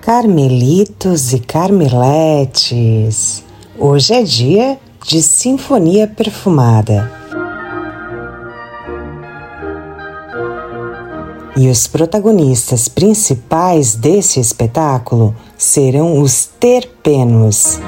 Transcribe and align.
Carmelitos 0.00 1.34
e 1.34 1.38
Carmeletes, 1.38 3.44
hoje 3.78 4.14
é 4.14 4.22
dia 4.22 4.78
de 5.06 5.20
Sinfonia 5.20 6.08
Perfumada. 6.08 7.12
E 11.54 11.68
os 11.68 11.86
protagonistas 11.86 12.88
principais 12.88 13.94
desse 13.94 14.40
espetáculo 14.40 15.36
serão 15.58 16.22
os 16.22 16.46
terpenos. 16.46 17.78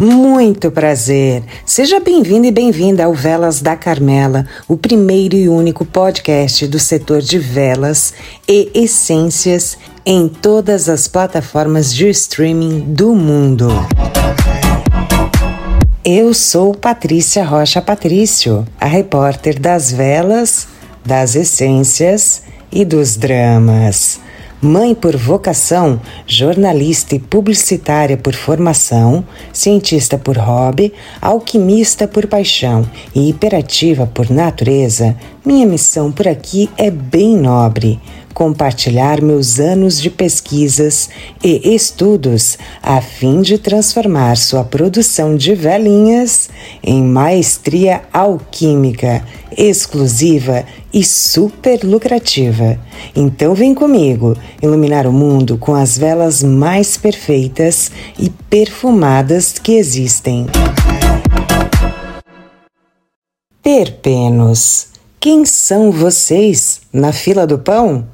Muito 0.00 0.70
prazer! 0.70 1.42
Seja 1.66 1.98
bem-vindo 1.98 2.46
e 2.46 2.52
bem-vinda 2.52 3.04
ao 3.04 3.12
Velas 3.12 3.60
da 3.60 3.74
Carmela, 3.74 4.46
o 4.68 4.76
primeiro 4.76 5.34
e 5.34 5.48
único 5.48 5.84
podcast 5.84 6.68
do 6.68 6.78
setor 6.78 7.20
de 7.20 7.36
velas 7.36 8.14
e 8.46 8.70
essências 8.72 9.76
em 10.06 10.28
todas 10.28 10.88
as 10.88 11.08
plataformas 11.08 11.92
de 11.92 12.08
streaming 12.10 12.78
do 12.94 13.12
mundo. 13.12 13.70
Eu 16.04 16.32
sou 16.32 16.72
Patrícia 16.72 17.42
Rocha 17.42 17.82
Patrício, 17.82 18.64
a 18.80 18.86
repórter 18.86 19.58
das 19.58 19.90
velas, 19.90 20.68
das 21.04 21.34
essências 21.34 22.44
e 22.70 22.84
dos 22.84 23.16
dramas. 23.16 24.20
Mãe 24.60 24.92
por 24.92 25.16
vocação, 25.16 26.00
jornalista 26.26 27.14
e 27.14 27.20
publicitária 27.20 28.16
por 28.16 28.34
formação, 28.34 29.24
cientista 29.52 30.18
por 30.18 30.36
hobby, 30.36 30.92
alquimista 31.22 32.08
por 32.08 32.26
paixão 32.26 32.84
e 33.14 33.30
hiperativa 33.30 34.04
por 34.04 34.28
natureza, 34.28 35.16
minha 35.46 35.64
missão 35.64 36.10
por 36.10 36.26
aqui 36.26 36.68
é 36.76 36.90
bem 36.90 37.36
nobre 37.36 38.00
compartilhar 38.38 39.20
meus 39.20 39.58
anos 39.58 40.00
de 40.00 40.08
pesquisas 40.08 41.10
e 41.42 41.74
estudos 41.74 42.56
a 42.80 43.00
fim 43.00 43.42
de 43.42 43.58
transformar 43.58 44.36
sua 44.36 44.62
produção 44.62 45.36
de 45.36 45.56
velinhas 45.56 46.48
em 46.80 47.02
maestria 47.02 48.02
alquímica 48.12 49.24
exclusiva 49.50 50.64
e 50.94 51.02
super 51.02 51.82
lucrativa. 51.82 52.78
Então 53.16 53.56
vem 53.56 53.74
comigo 53.74 54.36
iluminar 54.62 55.04
o 55.08 55.12
mundo 55.12 55.58
com 55.58 55.74
as 55.74 55.98
velas 55.98 56.40
mais 56.40 56.96
perfeitas 56.96 57.90
e 58.16 58.30
perfumadas 58.30 59.58
que 59.58 59.72
existem. 59.72 60.46
Terpenos. 63.60 64.90
Quem 65.18 65.44
são 65.44 65.90
vocês 65.90 66.82
na 66.92 67.12
fila 67.12 67.44
do 67.44 67.58
pão? 67.58 68.06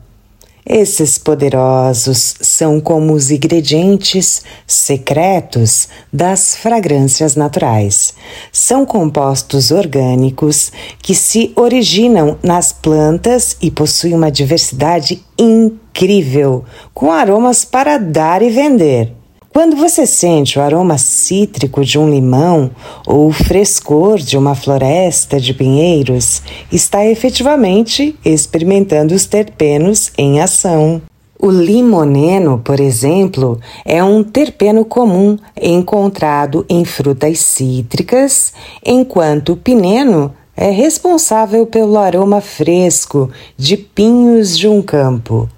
Esses 0.66 1.18
poderosos 1.18 2.36
são 2.40 2.80
como 2.80 3.12
os 3.12 3.30
ingredientes 3.30 4.42
secretos 4.66 5.88
das 6.10 6.56
fragrâncias 6.56 7.36
naturais. 7.36 8.14
São 8.50 8.86
compostos 8.86 9.70
orgânicos 9.70 10.72
que 11.02 11.14
se 11.14 11.52
originam 11.54 12.38
nas 12.42 12.72
plantas 12.72 13.58
e 13.60 13.70
possuem 13.70 14.14
uma 14.14 14.30
diversidade 14.30 15.22
incrível, 15.38 16.64
com 16.94 17.12
aromas 17.12 17.62
para 17.62 17.98
dar 17.98 18.40
e 18.40 18.48
vender. 18.48 19.23
Quando 19.54 19.76
você 19.76 20.04
sente 20.04 20.58
o 20.58 20.62
aroma 20.62 20.98
cítrico 20.98 21.84
de 21.84 21.96
um 21.96 22.10
limão 22.10 22.72
ou 23.06 23.28
o 23.28 23.32
frescor 23.32 24.18
de 24.18 24.36
uma 24.36 24.56
floresta 24.56 25.38
de 25.38 25.54
pinheiros, 25.54 26.42
está 26.72 27.06
efetivamente 27.06 28.18
experimentando 28.24 29.14
os 29.14 29.26
terpenos 29.26 30.10
em 30.18 30.40
ação. 30.40 31.00
O 31.38 31.52
limoneno, 31.52 32.58
por 32.64 32.80
exemplo, 32.80 33.60
é 33.84 34.02
um 34.02 34.24
terpeno 34.24 34.84
comum 34.84 35.38
encontrado 35.62 36.66
em 36.68 36.84
frutas 36.84 37.38
cítricas, 37.38 38.52
enquanto 38.84 39.52
o 39.52 39.56
pineno 39.56 40.34
é 40.56 40.70
responsável 40.70 41.64
pelo 41.64 41.96
aroma 41.96 42.40
fresco 42.40 43.30
de 43.56 43.76
pinhos 43.76 44.58
de 44.58 44.66
um 44.66 44.82
campo. 44.82 45.48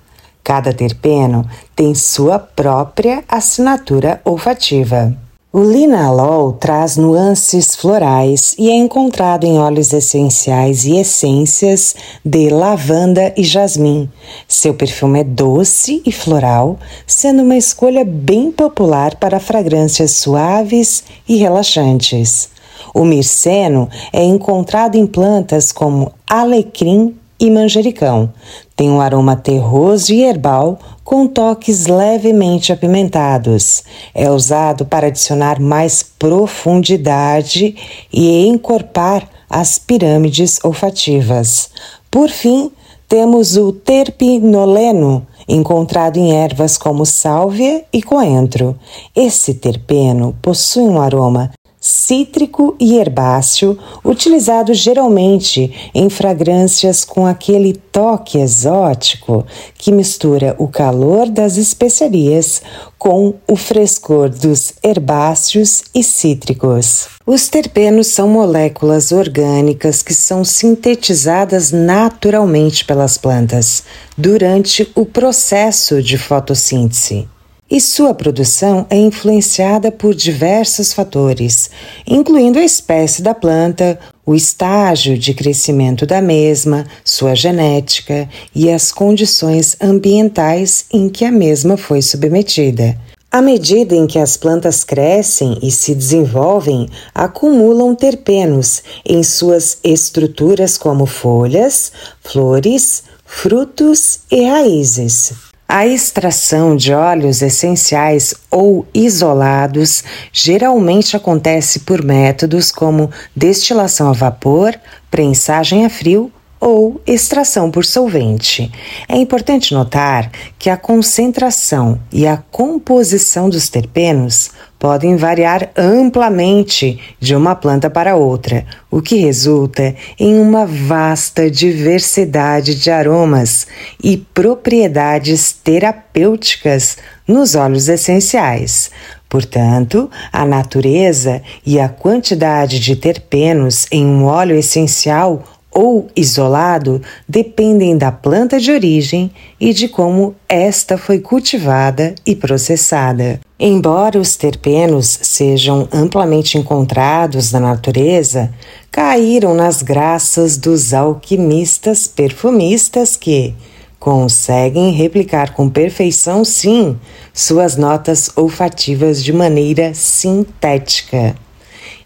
Cada 0.46 0.72
terpeno 0.72 1.44
tem 1.74 1.92
sua 1.92 2.38
própria 2.38 3.24
assinatura 3.28 4.20
olfativa. 4.24 5.12
O 5.52 5.60
linalol 5.60 6.52
traz 6.52 6.96
nuances 6.96 7.74
florais 7.74 8.54
e 8.56 8.70
é 8.70 8.76
encontrado 8.76 9.42
em 9.42 9.58
óleos 9.58 9.92
essenciais 9.92 10.84
e 10.84 10.98
essências 10.98 11.96
de 12.24 12.48
lavanda 12.48 13.34
e 13.36 13.42
jasmim. 13.42 14.08
Seu 14.46 14.72
perfume 14.72 15.18
é 15.18 15.24
doce 15.24 16.00
e 16.06 16.12
floral, 16.12 16.78
sendo 17.04 17.42
uma 17.42 17.56
escolha 17.56 18.04
bem 18.04 18.52
popular 18.52 19.16
para 19.16 19.40
fragrâncias 19.40 20.12
suaves 20.12 21.02
e 21.28 21.38
relaxantes. 21.38 22.50
O 22.94 23.04
mirceno 23.04 23.88
é 24.12 24.22
encontrado 24.22 24.94
em 24.94 25.08
plantas 25.08 25.72
como 25.72 26.12
alecrim 26.24 27.16
e 27.38 27.50
manjericão. 27.50 28.32
Tem 28.76 28.90
um 28.90 29.00
aroma 29.00 29.34
terroso 29.34 30.12
e 30.12 30.22
herbal 30.22 30.78
com 31.02 31.26
toques 31.26 31.86
levemente 31.86 32.74
apimentados. 32.74 33.82
É 34.14 34.30
usado 34.30 34.84
para 34.84 35.06
adicionar 35.06 35.58
mais 35.58 36.02
profundidade 36.02 37.74
e 38.12 38.46
encorpar 38.46 39.26
as 39.48 39.78
pirâmides 39.78 40.62
olfativas. 40.62 41.70
Por 42.10 42.28
fim, 42.28 42.70
temos 43.08 43.56
o 43.56 43.72
terpinoleno, 43.72 45.26
encontrado 45.48 46.18
em 46.18 46.32
ervas 46.32 46.76
como 46.76 47.06
sálvia 47.06 47.84
e 47.92 48.02
coentro. 48.02 48.76
Esse 49.14 49.54
terpeno 49.54 50.36
possui 50.42 50.82
um 50.82 51.00
aroma 51.00 51.52
cítrico 51.86 52.74
e 52.80 52.98
herbáceo, 52.98 53.78
utilizado 54.04 54.74
geralmente 54.74 55.72
em 55.94 56.10
fragrâncias 56.10 57.04
com 57.04 57.24
aquele 57.24 57.74
toque 57.74 58.38
exótico 58.38 59.46
que 59.78 59.92
mistura 59.92 60.56
o 60.58 60.66
calor 60.66 61.28
das 61.28 61.56
especiarias 61.56 62.60
com 62.98 63.34
o 63.46 63.54
frescor 63.54 64.28
dos 64.28 64.72
herbáceos 64.82 65.84
e 65.94 66.02
cítricos. 66.02 67.06
Os 67.24 67.48
terpenos 67.48 68.08
são 68.08 68.28
moléculas 68.28 69.12
orgânicas 69.12 70.02
que 70.02 70.14
são 70.14 70.44
sintetizadas 70.44 71.70
naturalmente 71.70 72.84
pelas 72.84 73.16
plantas 73.16 73.84
durante 74.18 74.90
o 74.96 75.06
processo 75.06 76.02
de 76.02 76.18
fotossíntese 76.18 77.28
e 77.70 77.80
sua 77.80 78.14
produção 78.14 78.86
é 78.88 78.96
influenciada 78.96 79.90
por 79.90 80.14
diversos 80.14 80.92
fatores, 80.92 81.70
incluindo 82.06 82.58
a 82.58 82.64
espécie 82.64 83.22
da 83.22 83.34
planta, 83.34 83.98
o 84.24 84.34
estágio 84.34 85.18
de 85.18 85.34
crescimento 85.34 86.06
da 86.06 86.22
mesma, 86.22 86.86
sua 87.04 87.34
genética 87.34 88.28
e 88.54 88.70
as 88.70 88.92
condições 88.92 89.76
ambientais 89.80 90.86
em 90.92 91.08
que 91.08 91.24
a 91.24 91.32
mesma 91.32 91.76
foi 91.76 92.00
submetida. 92.02 92.96
À 93.30 93.42
medida 93.42 93.94
em 93.94 94.06
que 94.06 94.18
as 94.18 94.36
plantas 94.36 94.82
crescem 94.82 95.58
e 95.60 95.70
se 95.70 95.94
desenvolvem, 95.94 96.88
acumulam 97.14 97.94
terpenos 97.94 98.82
em 99.04 99.22
suas 99.22 99.78
estruturas 99.84 100.78
como 100.78 101.04
folhas, 101.04 101.92
flores, 102.22 103.02
frutos 103.26 104.20
e 104.30 104.42
raízes. 104.48 105.34
A 105.68 105.84
extração 105.84 106.76
de 106.76 106.92
óleos 106.92 107.42
essenciais 107.42 108.32
ou 108.48 108.86
isolados 108.94 110.04
geralmente 110.32 111.16
acontece 111.16 111.80
por 111.80 112.04
métodos 112.04 112.70
como 112.70 113.10
destilação 113.34 114.08
a 114.08 114.12
vapor, 114.12 114.78
prensagem 115.10 115.84
a 115.84 115.90
frio 115.90 116.30
ou 116.60 117.00
extração 117.04 117.68
por 117.70 117.84
solvente. 117.84 118.70
É 119.08 119.16
importante 119.16 119.74
notar 119.74 120.30
que 120.56 120.70
a 120.70 120.76
concentração 120.76 122.00
e 122.12 122.28
a 122.28 122.36
composição 122.36 123.50
dos 123.50 123.68
terpenos 123.68 124.52
podem 124.78 125.16
variar 125.16 125.70
amplamente 125.76 127.00
de 127.18 127.34
uma 127.34 127.54
planta 127.54 127.88
para 127.88 128.16
outra, 128.16 128.64
o 128.90 129.00
que 129.00 129.16
resulta 129.16 129.94
em 130.18 130.38
uma 130.38 130.66
vasta 130.66 131.50
diversidade 131.50 132.74
de 132.74 132.90
aromas 132.90 133.66
e 134.02 134.16
propriedades 134.16 135.52
terapêuticas 135.52 136.98
nos 137.26 137.54
óleos 137.54 137.88
essenciais. 137.88 138.90
Portanto, 139.28 140.08
a 140.32 140.46
natureza 140.46 141.42
e 141.64 141.80
a 141.80 141.88
quantidade 141.88 142.78
de 142.78 142.94
terpenos 142.94 143.86
em 143.90 144.06
um 144.06 144.24
óleo 144.24 144.56
essencial 144.56 145.42
ou 145.76 146.08
isolado 146.16 147.02
dependem 147.28 147.98
da 147.98 148.10
planta 148.10 148.58
de 148.58 148.72
origem 148.72 149.30
e 149.60 149.74
de 149.74 149.88
como 149.88 150.34
esta 150.48 150.96
foi 150.96 151.18
cultivada 151.18 152.14
e 152.24 152.34
processada. 152.34 153.38
Embora 153.60 154.18
os 154.18 154.36
terpenos 154.36 155.18
sejam 155.20 155.86
amplamente 155.92 156.56
encontrados 156.56 157.52
na 157.52 157.60
natureza, 157.60 158.50
caíram 158.90 159.52
nas 159.52 159.82
graças 159.82 160.56
dos 160.56 160.94
alquimistas 160.94 162.06
perfumistas 162.06 163.14
que 163.14 163.54
conseguem 164.00 164.92
replicar 164.92 165.52
com 165.52 165.68
perfeição, 165.68 166.42
sim, 166.42 166.96
suas 167.34 167.76
notas 167.76 168.30
olfativas 168.34 169.22
de 169.22 169.32
maneira 169.32 169.92
sintética. 169.92 171.34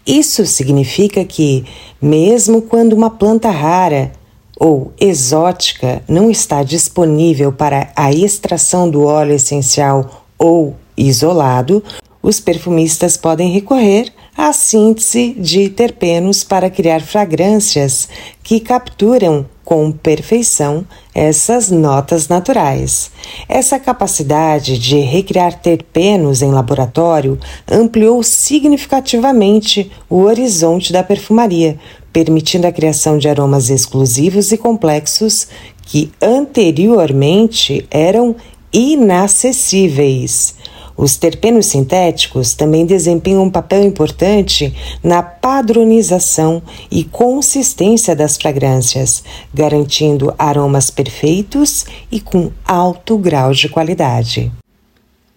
Isso 0.05 0.45
significa 0.45 1.23
que, 1.23 1.65
mesmo 2.01 2.61
quando 2.61 2.93
uma 2.93 3.09
planta 3.09 3.49
rara 3.49 4.11
ou 4.59 4.91
exótica 4.99 6.03
não 6.07 6.29
está 6.29 6.63
disponível 6.63 7.51
para 7.51 7.91
a 7.95 8.11
extração 8.11 8.89
do 8.89 9.03
óleo 9.03 9.33
essencial 9.33 10.25
ou 10.37 10.75
isolado, 10.97 11.83
os 12.21 12.39
perfumistas 12.39 13.17
podem 13.17 13.51
recorrer 13.51 14.11
à 14.37 14.53
síntese 14.53 15.35
de 15.37 15.69
terpenos 15.69 16.43
para 16.43 16.69
criar 16.69 17.01
fragrâncias 17.01 18.07
que 18.43 18.59
capturam 18.59 19.45
com 19.63 19.91
perfeição 19.91 20.85
essas 21.15 21.71
notas 21.71 22.27
naturais. 22.27 23.09
Essa 23.47 23.79
capacidade 23.79 24.77
de 24.77 24.99
recriar 24.99 25.59
terpenos 25.61 26.41
em 26.41 26.51
laboratório 26.51 27.39
ampliou 27.69 28.21
significativamente 28.21 29.89
o 30.09 30.23
horizonte 30.23 30.91
da 30.91 31.03
perfumaria, 31.03 31.79
permitindo 32.11 32.67
a 32.67 32.71
criação 32.71 33.17
de 33.17 33.29
aromas 33.29 33.69
exclusivos 33.69 34.51
e 34.51 34.57
complexos 34.57 35.47
que 35.83 36.11
anteriormente 36.21 37.85
eram 37.89 38.35
inacessíveis. 38.73 40.55
Os 40.95 41.15
terpenos 41.15 41.67
sintéticos 41.67 42.53
também 42.53 42.85
desempenham 42.85 43.43
um 43.43 43.49
papel 43.49 43.83
importante 43.83 44.73
na 45.03 45.23
padronização 45.23 46.61
e 46.91 47.03
consistência 47.03 48.15
das 48.15 48.37
fragrâncias, 48.37 49.23
garantindo 49.53 50.33
aromas 50.37 50.91
perfeitos 50.91 51.85
e 52.11 52.19
com 52.19 52.51
alto 52.65 53.17
grau 53.17 53.51
de 53.53 53.69
qualidade. 53.69 54.51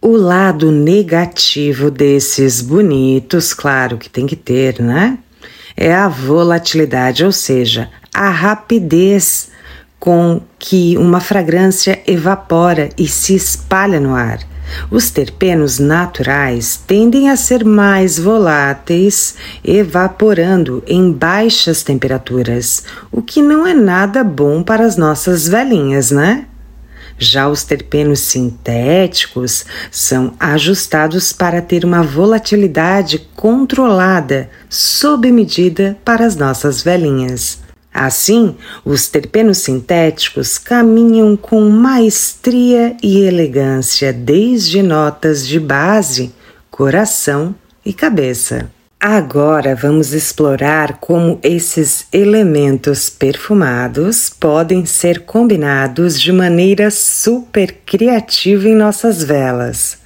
O 0.02 0.16
lado 0.16 0.70
negativo 0.70 1.90
desses 1.90 2.60
bonitos, 2.60 3.54
claro 3.54 3.96
que 3.96 4.10
tem 4.10 4.26
que 4.26 4.36
ter, 4.36 4.78
né? 4.80 5.18
É 5.74 5.94
a 5.94 6.08
volatilidade, 6.08 7.24
ou 7.24 7.32
seja, 7.32 7.88
a 8.12 8.28
rapidez 8.28 9.48
com 9.98 10.42
que 10.58 10.98
uma 10.98 11.20
fragrância 11.20 12.02
evapora 12.06 12.90
e 12.98 13.08
se 13.08 13.34
espalha 13.34 13.98
no 13.98 14.14
ar. 14.14 14.40
Os 14.90 15.10
terpenos 15.10 15.78
naturais 15.78 16.80
tendem 16.86 17.30
a 17.30 17.36
ser 17.36 17.64
mais 17.64 18.18
voláteis, 18.18 19.34
evaporando 19.64 20.82
em 20.86 21.12
baixas 21.12 21.82
temperaturas, 21.82 22.84
o 23.10 23.22
que 23.22 23.42
não 23.42 23.66
é 23.66 23.74
nada 23.74 24.22
bom 24.22 24.62
para 24.62 24.84
as 24.84 24.96
nossas 24.96 25.48
velhinhas, 25.48 26.10
né? 26.10 26.46
Já 27.18 27.48
os 27.48 27.62
terpenos 27.62 28.20
sintéticos 28.20 29.64
são 29.90 30.34
ajustados 30.38 31.32
para 31.32 31.62
ter 31.62 31.84
uma 31.84 32.02
volatilidade 32.02 33.20
controlada, 33.36 34.50
sob 34.68 35.30
medida 35.30 35.96
para 36.04 36.26
as 36.26 36.34
nossas 36.34 36.82
velhinhas. 36.82 37.63
Assim, 37.94 38.56
os 38.84 39.06
terpenos 39.06 39.58
sintéticos 39.58 40.58
caminham 40.58 41.36
com 41.36 41.70
maestria 41.70 42.96
e 43.00 43.20
elegância 43.20 44.12
desde 44.12 44.82
notas 44.82 45.46
de 45.46 45.60
base, 45.60 46.34
coração 46.72 47.54
e 47.86 47.92
cabeça. 47.92 48.68
Agora 48.98 49.76
vamos 49.76 50.12
explorar 50.12 50.98
como 50.98 51.38
esses 51.40 52.06
elementos 52.12 53.08
perfumados 53.08 54.28
podem 54.28 54.84
ser 54.84 55.20
combinados 55.20 56.20
de 56.20 56.32
maneira 56.32 56.90
super 56.90 57.82
criativa 57.86 58.66
em 58.66 58.74
nossas 58.74 59.22
velas. 59.22 60.03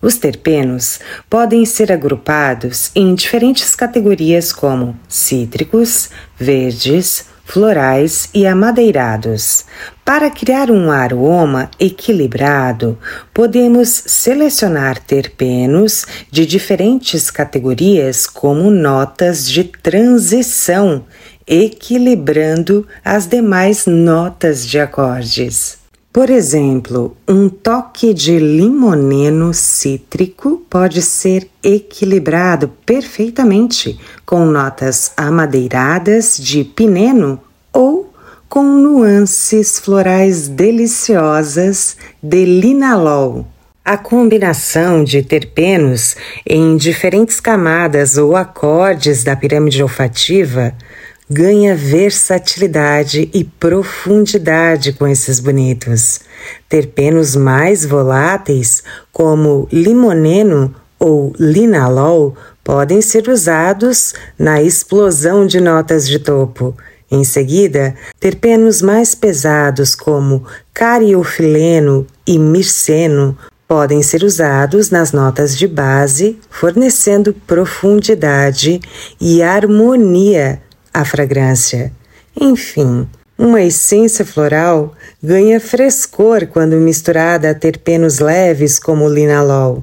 Os 0.00 0.16
terpenos 0.16 1.00
podem 1.28 1.64
ser 1.64 1.92
agrupados 1.92 2.90
em 2.94 3.14
diferentes 3.14 3.74
categorias 3.74 4.52
como 4.52 4.98
cítricos, 5.08 6.10
verdes, 6.38 7.26
florais 7.44 8.28
e 8.34 8.46
amadeirados. 8.46 9.64
Para 10.04 10.30
criar 10.30 10.70
um 10.70 10.90
aroma 10.90 11.70
equilibrado, 11.78 12.98
podemos 13.32 13.88
selecionar 13.88 14.98
terpenos 14.98 16.06
de 16.30 16.46
diferentes 16.46 17.30
categorias 17.30 18.26
como 18.26 18.70
notas 18.70 19.48
de 19.48 19.64
transição, 19.64 21.04
equilibrando 21.46 22.86
as 23.04 23.26
demais 23.26 23.86
notas 23.86 24.66
de 24.66 24.78
acordes. 24.78 25.83
Por 26.14 26.30
exemplo, 26.30 27.16
um 27.26 27.48
toque 27.48 28.14
de 28.14 28.38
limoneno 28.38 29.52
cítrico 29.52 30.62
pode 30.70 31.02
ser 31.02 31.50
equilibrado 31.60 32.68
perfeitamente 32.86 33.98
com 34.24 34.46
notas 34.46 35.10
amadeiradas 35.16 36.36
de 36.38 36.62
pineno 36.62 37.40
ou 37.72 38.14
com 38.48 38.62
nuances 38.62 39.80
florais 39.80 40.46
deliciosas 40.46 41.96
de 42.22 42.44
linalol. 42.44 43.44
A 43.84 43.96
combinação 43.96 45.02
de 45.02 45.20
terpenos 45.20 46.14
em 46.46 46.76
diferentes 46.76 47.40
camadas 47.40 48.16
ou 48.16 48.36
acordes 48.36 49.24
da 49.24 49.34
pirâmide 49.34 49.82
olfativa 49.82 50.76
ganha 51.28 51.74
versatilidade 51.74 53.30
e 53.32 53.44
profundidade 53.44 54.92
com 54.92 55.06
esses 55.06 55.40
bonitos. 55.40 56.20
Terpenos 56.68 57.34
mais 57.34 57.84
voláteis, 57.84 58.82
como 59.12 59.66
limoneno 59.72 60.74
ou 60.98 61.32
linalol, 61.38 62.36
podem 62.62 63.00
ser 63.00 63.28
usados 63.28 64.14
na 64.38 64.62
explosão 64.62 65.46
de 65.46 65.60
notas 65.60 66.06
de 66.06 66.18
topo. 66.18 66.76
Em 67.10 67.24
seguida, 67.24 67.94
terpenos 68.18 68.82
mais 68.82 69.14
pesados, 69.14 69.94
como 69.94 70.44
cariofileno 70.72 72.06
e 72.26 72.38
mirceno, 72.38 73.36
podem 73.68 74.02
ser 74.02 74.22
usados 74.22 74.90
nas 74.90 75.12
notas 75.12 75.56
de 75.56 75.66
base, 75.66 76.38
fornecendo 76.50 77.34
profundidade 77.46 78.80
e 79.20 79.42
harmonia 79.42 80.60
a 80.94 81.04
fragrância. 81.04 81.92
Enfim, 82.40 83.08
uma 83.36 83.60
essência 83.60 84.24
floral 84.24 84.94
ganha 85.20 85.58
frescor 85.58 86.46
quando 86.46 86.76
misturada 86.76 87.50
a 87.50 87.54
terpenos 87.54 88.20
leves 88.20 88.78
como 88.78 89.04
o 89.04 89.12
linalol. 89.12 89.82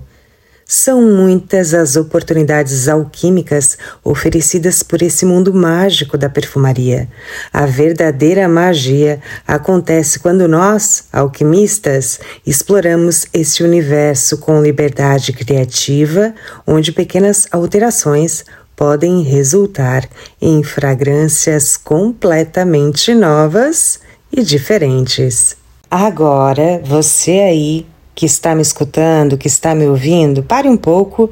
São 0.65 1.01
muitas 1.01 1.73
as 1.73 1.97
oportunidades 1.97 2.87
alquímicas 2.87 3.77
oferecidas 4.01 4.81
por 4.81 5.01
esse 5.01 5.25
mundo 5.25 5.53
mágico 5.53 6.17
da 6.17 6.29
perfumaria. 6.29 7.09
A 7.51 7.65
verdadeira 7.65 8.47
magia 8.47 9.19
acontece 9.45 10.19
quando 10.19 10.47
nós, 10.47 11.09
alquimistas, 11.11 12.21
exploramos 12.47 13.27
esse 13.33 13.63
universo 13.63 14.37
com 14.37 14.61
liberdade 14.61 15.33
criativa, 15.33 16.33
onde 16.65 16.93
pequenas 16.93 17.49
alterações 17.51 18.45
podem 18.81 19.21
resultar 19.21 20.09
em 20.41 20.63
fragrâncias 20.63 21.77
completamente 21.77 23.13
novas 23.13 23.99
e 24.33 24.41
diferentes. 24.41 25.55
Agora, 25.87 26.81
você 26.83 27.41
aí 27.41 27.85
que 28.15 28.25
está 28.25 28.55
me 28.55 28.63
escutando, 28.63 29.37
que 29.37 29.45
está 29.45 29.75
me 29.75 29.85
ouvindo, 29.85 30.41
pare 30.41 30.67
um 30.67 30.77
pouco 30.77 31.29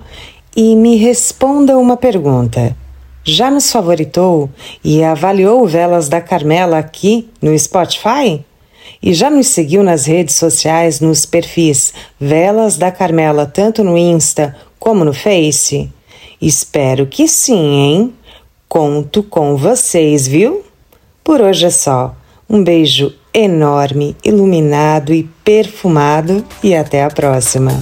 e 0.56 0.75
me 0.75 0.96
responda 0.98 1.75
uma 1.75 1.98
pergunta. 1.98 2.77
Já 3.24 3.50
nos 3.50 3.72
favoritou 3.72 4.48
e 4.84 5.03
avaliou 5.03 5.65
Velas 5.65 6.08
da 6.08 6.22
Carmela 6.22 6.77
aqui 6.77 7.32
no 7.41 7.58
Spotify? 7.58 8.46
E 9.01 9.12
já 9.12 9.27
nos 9.27 9.48
seguiu 9.48 9.82
nas 9.84 10.06
redes 10.06 10.36
sociais 10.36 11.00
nos 11.00 11.25
perfis 11.25 11.96
Velas 12.20 12.77
da 12.77 12.91
Carmela, 12.91 13.48
tanto 13.48 13.84
no 13.84 13.98
Insta 13.98 14.56
como 14.77 15.03
no 15.03 15.13
Face? 15.13 15.91
Espero 16.41 17.05
que 17.05 17.27
sim, 17.27 17.75
hein? 17.75 18.13
Conto 18.67 19.24
com 19.24 19.58
vocês, 19.58 20.27
viu? 20.27 20.63
Por 21.24 21.41
hoje 21.41 21.65
é 21.65 21.69
só. 21.69 22.15
Um 22.50 22.63
beijo 22.63 23.13
enorme, 23.34 24.15
iluminado 24.24 25.13
e 25.13 25.24
perfumado 25.43 26.43
e 26.63 26.75
até 26.75 27.03
a 27.03 27.10
próxima. 27.10 27.77